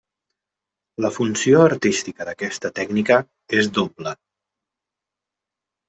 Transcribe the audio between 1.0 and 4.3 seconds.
La funció artística d'aquesta tècnica és doble.